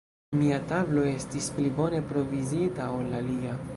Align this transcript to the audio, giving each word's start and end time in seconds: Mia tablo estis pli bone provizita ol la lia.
Mia 0.37 0.55
tablo 0.71 1.03
estis 1.09 1.49
pli 1.57 1.73
bone 1.81 2.01
provizita 2.13 2.89
ol 2.95 3.05
la 3.15 3.21
lia. 3.29 3.55